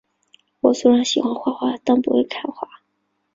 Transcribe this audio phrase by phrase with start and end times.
[0.61, 2.67] 我虽然喜欢画画，但却不会看画